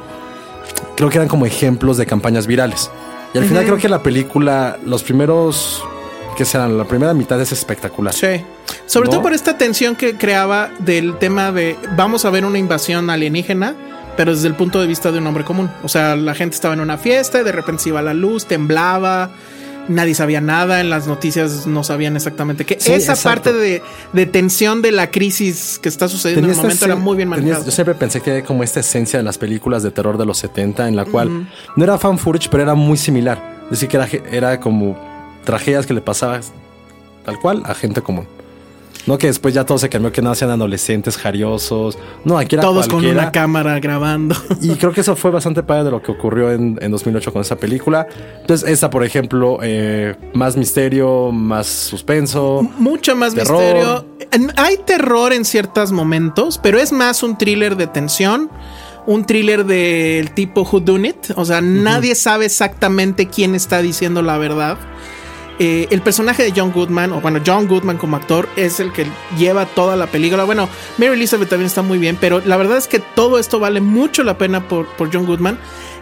[0.96, 2.92] creo que eran como ejemplos de campañas virales.
[3.34, 5.84] Y al final creo que la película, los primeros,
[6.38, 8.14] que serán, la primera mitad es espectacular.
[8.14, 8.46] Sí.
[8.86, 13.10] Sobre todo por esta tensión que creaba del tema de vamos a ver una invasión
[13.10, 13.74] alienígena
[14.16, 15.70] pero desde el punto de vista de un hombre común.
[15.84, 18.46] O sea, la gente estaba en una fiesta y de repente se iba la luz,
[18.46, 19.32] temblaba,
[19.88, 22.78] nadie sabía nada, en las noticias no sabían exactamente qué.
[22.86, 27.18] Esa parte de, tensión de la crisis que está sucediendo en el momento era muy
[27.18, 27.66] bien manejada.
[27.66, 30.38] Yo siempre pensé que era como esta esencia de las películas de terror de los
[30.38, 33.62] 70, en la cual no era fan footage, pero era muy similar.
[33.66, 34.98] Es decir, que era, era como
[35.44, 36.42] tragedias que le pasaban
[37.26, 38.28] tal cual a gente común.
[39.06, 41.98] No que después ya todo se cambió, que no sean adolescentes jariosos.
[42.24, 44.36] No, aquí era Todos con una cámara grabando.
[44.62, 47.58] Y creo que eso fue bastante padre de lo que ocurrió en, 2008 con esa
[47.58, 48.08] película.
[48.42, 52.62] Entonces, esta, por ejemplo, eh, más misterio, más suspenso.
[52.78, 54.06] Mucho más misterio.
[54.56, 58.50] Hay terror en ciertos momentos, pero es más un thriller de tensión
[59.06, 61.32] un thriller del tipo Who Done It.
[61.36, 64.78] O sea, nadie sabe exactamente quién está diciendo la verdad.
[65.60, 69.06] Eh, el personaje de John Goodman, o bueno, John Goodman como actor, es el que
[69.38, 70.44] lleva toda la película.
[70.46, 73.80] Bueno, Mary Elizabeth también está muy bien, pero la verdad es que todo esto vale
[73.82, 75.60] mucho la pena por, John Goodman.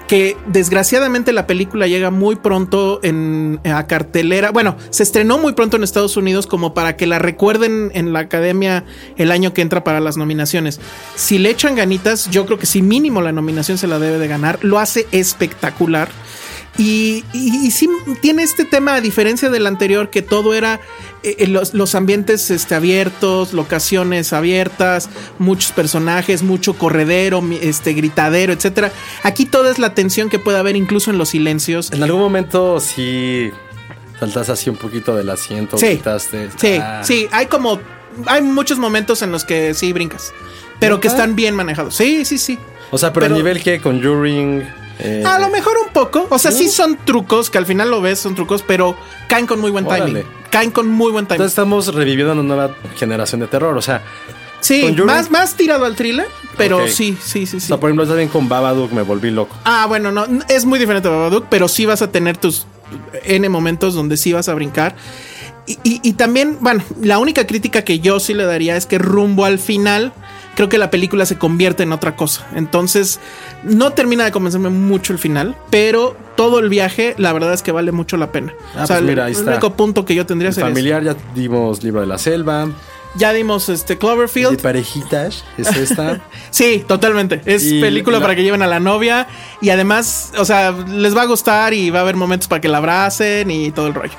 [0.07, 4.51] Que desgraciadamente la película llega muy pronto en, a cartelera.
[4.51, 8.19] Bueno, se estrenó muy pronto en Estados Unidos como para que la recuerden en la
[8.19, 8.83] academia
[9.15, 10.81] el año que entra para las nominaciones.
[11.15, 14.27] Si le echan ganitas, yo creo que si mínimo la nominación se la debe de
[14.27, 14.59] ganar.
[14.63, 16.09] Lo hace espectacular.
[16.77, 17.89] Y, y, sí
[18.21, 20.79] tiene este tema, a diferencia del anterior, que todo era
[21.21, 28.91] eh, eh, los, ambientes este, abiertos, locaciones abiertas, muchos personajes, mucho corredero, este, gritadero, etcétera.
[29.23, 31.91] Aquí toda es la tensión que puede haber incluso en los silencios.
[31.91, 33.51] En algún momento sí
[34.19, 35.99] saltas así un poquito del asiento, sí,
[36.57, 37.01] Sí, ah.
[37.03, 37.79] sí, hay como.
[38.27, 40.33] Hay muchos momentos en los que sí brincas,
[40.79, 41.95] pero que están bien manejados.
[41.95, 42.57] Sí, sí, sí.
[42.91, 44.80] O sea, pero, a nivel que Conjuring.
[45.01, 46.27] Eh, a lo mejor un poco.
[46.29, 48.95] O sea, sí son trucos, que al final lo ves, son trucos, pero
[49.27, 50.23] caen con muy buen timing.
[50.49, 51.37] Caen con muy buen timing.
[51.41, 53.77] Entonces estamos reviviendo una nueva generación de terror.
[53.77, 54.03] O sea,
[54.61, 57.57] Sí, más, más tirado al thriller, pero sí, sí, sí, sí.
[57.57, 59.55] O sea, por ejemplo, también con Babadook me volví loco.
[59.65, 62.67] Ah, bueno, no, es muy diferente a Babadook, pero sí vas a tener tus
[63.23, 64.95] N momentos donde sí vas a brincar.
[65.65, 69.45] Y, y, también, bueno, la única crítica que yo sí le daría es que rumbo
[69.45, 70.11] al final
[70.55, 72.47] creo que la película se convierte en otra cosa.
[72.55, 73.19] Entonces,
[73.63, 77.71] no termina de convencerme mucho el final, pero todo el viaje, la verdad es que
[77.71, 78.53] vale mucho la pena.
[78.75, 81.15] Ah, o sea, pues mira, ahí el único punto que yo tendría es familiar, ya
[81.35, 82.69] dimos Libro de la Selva.
[83.15, 84.51] Ya dimos este Cloverfield.
[84.51, 86.21] De parejitas, es esta.
[86.49, 87.41] sí, totalmente.
[87.45, 89.27] Es película para que lleven a la novia.
[89.59, 92.69] Y además, o sea, les va a gustar y va a haber momentos para que
[92.69, 94.13] la abracen y todo el rollo.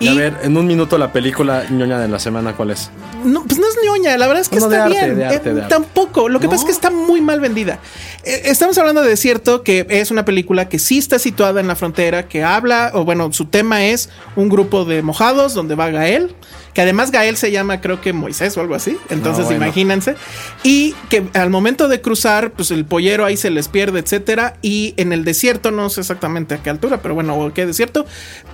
[0.00, 2.90] Y, a ver, en un minuto la película ñoña de la semana, ¿cuál es?
[3.24, 5.20] No, pues no es ñoña, la verdad es que está bien.
[5.22, 7.78] Eh, tampoco, lo que pasa es que está muy mal vendida.
[8.24, 11.76] Eh, estamos hablando de cierto que es una película que sí está situada en la
[11.76, 16.34] frontera, que habla, o bueno, su tema es un grupo de mojados donde va Gael
[16.74, 20.16] que además Gael se llama creo que Moisés o algo así, entonces imagínense,
[20.62, 24.92] y que al momento de cruzar, pues el pollero ahí se les pierde, etcétera, y
[24.96, 28.06] en el desierto, no sé exactamente a qué altura, pero bueno, qué desierto,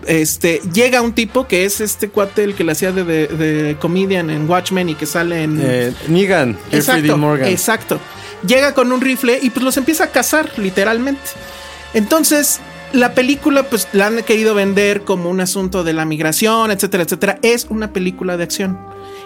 [0.07, 4.29] este, llega un tipo que es este cuate, el que le hacía de, de, comedian
[4.29, 5.59] en Watchmen y que sale en...
[5.63, 7.49] Eh, Negan, exacto, Morgan.
[7.49, 7.99] Exacto.
[8.47, 11.21] Llega con un rifle y pues los empieza a cazar, literalmente.
[11.95, 12.61] Entonces,
[12.93, 17.39] la película, pues la han querido vender como un asunto de la migración, etcétera, etcétera.
[17.43, 18.79] Es una película de acción.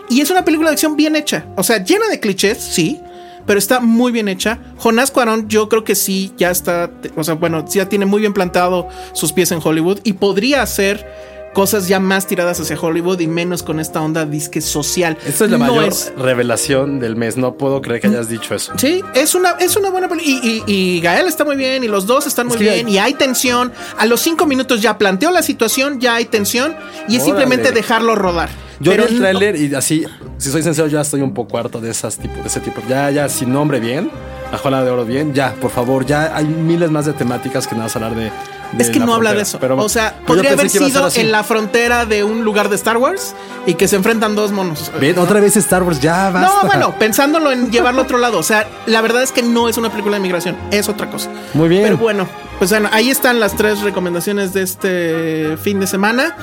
[0.08, 1.46] Y es una película de acción bien hecha.
[1.56, 3.00] O sea, llena de clichés, sí.
[3.46, 4.58] pero está muy bien hecha.
[4.78, 8.32] Jonás Cuarón, yo creo que sí, ya está, o sea, bueno, ya tiene muy bien
[8.32, 11.06] plantado sus pies en Hollywood y podría hacer
[11.54, 15.16] cosas ya más tiradas hacia Hollywood y menos con esta onda disque social.
[15.24, 17.38] Esta es la mayor revelación del mes.
[17.38, 18.72] No puedo creer que hayas dicho eso.
[18.76, 20.64] Sí, es una, es una buena película.
[20.66, 23.72] Y, Gael está muy bien y los dos están muy bien y hay tensión.
[23.96, 26.76] A los cinco minutos ya planteó la situación, ya hay tensión
[27.08, 28.50] y es simplemente dejarlo rodar.
[28.80, 30.04] Yo vi el tráiler y así,
[30.36, 32.82] si soy sincero, ya estoy un poco harto de esas tipo, de ese tipo.
[32.88, 34.10] Ya, ya, sin nombre bien,
[34.50, 37.76] la Juana de Oro bien, ya, por favor, ya hay miles más de temáticas que
[37.76, 38.32] nada más hablar de
[38.78, 39.58] es que no habla de eso.
[39.76, 43.34] o sea, podría haber sido en la frontera de un lugar de Star Wars
[43.66, 44.90] y que se enfrentan dos monos.
[45.00, 46.62] Ven, otra vez Star Wars, ya basta.
[46.62, 48.38] No, bueno, pensándolo en llevarlo a otro lado.
[48.38, 51.30] O sea, la verdad es que no es una película de migración, es otra cosa.
[51.54, 51.82] Muy bien.
[51.84, 52.26] Pero bueno,
[52.58, 56.36] pues bueno, ahí están las tres recomendaciones de este fin de semana.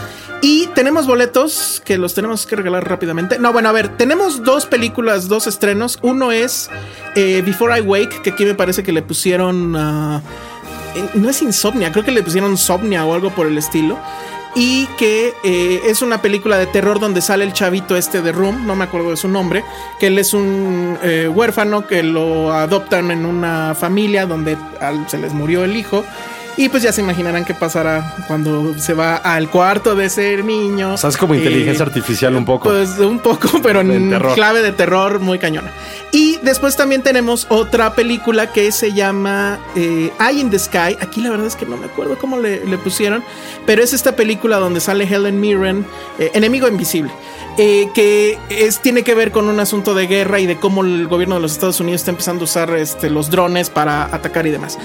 [0.43, 3.37] Y tenemos boletos que los tenemos que regalar rápidamente.
[3.37, 5.99] No, bueno, a ver, tenemos dos películas, dos estrenos.
[6.01, 6.67] Uno es
[7.15, 9.75] eh, Before I Wake, que aquí me parece que le pusieron...
[9.75, 10.21] Uh,
[11.13, 13.97] no es insomnia, creo que le pusieron insomnia o algo por el estilo.
[14.53, 18.67] Y que eh, es una película de terror donde sale el chavito este de Room,
[18.67, 19.63] no me acuerdo de su nombre,
[19.97, 24.57] que él es un eh, huérfano que lo adoptan en una familia donde
[25.07, 26.03] se les murió el hijo
[26.57, 30.93] y pues ya se imaginarán qué pasará cuando se va al cuarto de ser niño.
[30.93, 32.69] O sea, es como inteligencia eh, artificial un poco.
[32.69, 35.71] Pues un poco, pero en clave de terror muy cañona.
[36.11, 40.97] Y después también tenemos otra película que se llama eh, Eye in the Sky.
[40.99, 43.23] Aquí la verdad es que no me acuerdo cómo le, pusieron,
[43.65, 45.85] pero es esta película donde sale Helen Mirren,
[46.19, 47.11] eh, enemigo invisible.
[47.55, 51.35] que es, tiene que ver con un asunto de guerra y de cómo el gobierno
[51.35, 54.77] de los Estados Unidos está empezando a usar este, los drones para atacar y demás.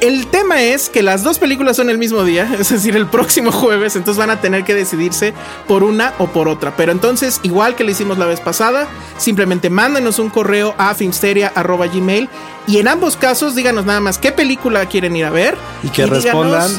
[0.00, 3.52] El tema es que las dos películas son el mismo día, es decir, el próximo
[3.52, 5.34] jueves, entonces van a tener que decidirse
[5.68, 6.74] por una o por otra.
[6.76, 12.28] Pero entonces, igual que le hicimos la vez pasada, simplemente mándenos un correo a finsteria.gmail
[12.66, 15.56] y en ambos casos díganos nada más qué película quieren ir a ver.
[15.82, 16.70] Y que respondan,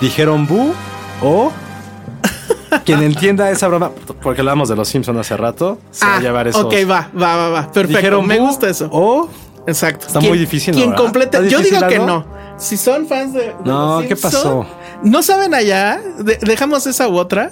[0.00, 0.72] dijeron Bu
[1.20, 1.52] o...
[2.86, 3.90] Quien entienda esa broma,
[4.22, 6.66] porque hablamos de los Simpsons hace rato, se va a ah, llevar eso.
[6.66, 7.72] Ok, va, va, va, va.
[7.72, 8.22] Perfecto.
[8.22, 8.88] me gusta eso.
[8.90, 9.28] O
[9.66, 10.06] Exacto.
[10.06, 10.74] Está muy difícil.
[10.74, 11.48] Quien complete.
[11.48, 12.24] Yo digo que no.
[12.62, 13.54] Si son fans de.
[13.64, 14.64] no, ¿qué pasó?
[15.02, 16.00] ¿No saben allá?
[16.42, 17.50] dejamos esa u otra.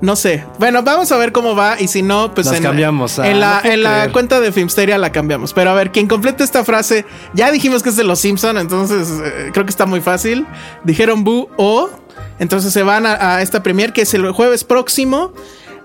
[0.00, 0.44] No sé.
[0.58, 1.80] Bueno, vamos a ver cómo va.
[1.80, 3.18] Y si no, pues en, cambiamos.
[3.18, 5.52] en la, en la cuenta de Filmsteria la cambiamos.
[5.52, 9.08] Pero a ver, quien complete esta frase, ya dijimos que es de los Simpson, entonces
[9.22, 10.46] eh, creo que está muy fácil.
[10.84, 11.90] Dijeron Bu o.
[12.38, 15.32] Entonces se van a, esta premier que es el jueves próximo.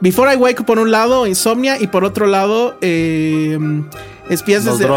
[0.02, 3.58] Before I Wake por un lado, Insomnia, y por otro lado, eh,
[4.30, 4.88] Espías desde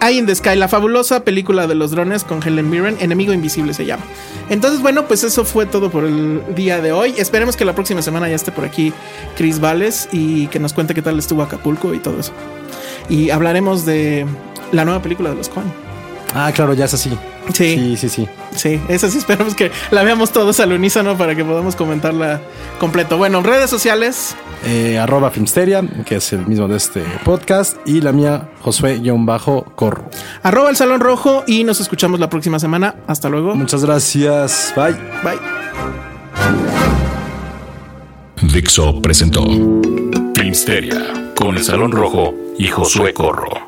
[0.00, 3.74] Hay in the Sky, la fabulosa película de los drones con Helen Mirren, Enemigo Invisible
[3.74, 4.04] se llama.
[4.50, 7.14] Entonces, bueno, pues eso fue todo por el día de hoy.
[7.18, 8.92] Esperemos que la próxima semana ya esté por aquí
[9.36, 12.32] Chris Vales y que nos cuente qué tal estuvo Acapulco y todo eso.
[13.08, 14.26] Y hablaremos de
[14.72, 15.87] la nueva película de los Coen.
[16.34, 17.10] Ah, claro, ya es así.
[17.52, 17.74] Sí.
[17.76, 18.28] Sí, sí, sí.
[18.54, 22.40] Sí, esa sí esperamos que la veamos todos al unísono para que podamos comentarla
[22.78, 23.16] completo.
[23.16, 24.36] Bueno, redes sociales.
[24.64, 30.10] Eh, arroba Filmsteria, que es el mismo de este podcast, y la mía, Josué-Corro.
[30.42, 32.96] Arroba el Salón Rojo y nos escuchamos la próxima semana.
[33.06, 33.54] Hasta luego.
[33.54, 34.72] Muchas gracias.
[34.76, 34.96] Bye.
[35.22, 35.38] Bye.
[38.52, 39.44] Dixo presentó
[40.34, 43.67] Filmsteria con el Salón Rojo y Josué Corro.